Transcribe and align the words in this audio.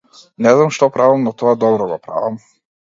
Не 0.45 0.53
знам 0.59 0.71
што 0.79 0.89
правам 0.97 1.21
но 1.29 1.35
тоа 1.43 1.55
добро 1.67 1.91
го 1.95 2.03
правам. 2.11 2.45